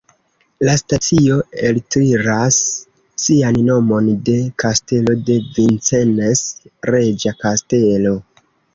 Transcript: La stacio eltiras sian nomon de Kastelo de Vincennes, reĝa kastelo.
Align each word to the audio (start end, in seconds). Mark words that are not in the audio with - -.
La 0.67 0.73
stacio 0.79 1.35
eltiras 1.71 2.57
sian 3.25 3.61
nomon 3.69 4.09
de 4.31 4.41
Kastelo 4.67 5.17
de 5.31 5.39
Vincennes, 5.53 6.45
reĝa 6.95 7.39
kastelo. 7.47 8.21